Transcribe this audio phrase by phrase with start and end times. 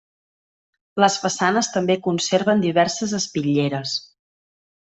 [1.03, 3.97] Les façanes també conserven diverses espitlleres.